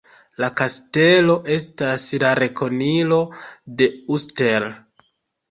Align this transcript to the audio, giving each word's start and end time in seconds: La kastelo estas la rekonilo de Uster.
La 0.43 0.47
kastelo 0.59 1.35
estas 1.55 2.07
la 2.23 2.33
rekonilo 2.41 3.21
de 3.83 3.91
Uster. 4.19 4.69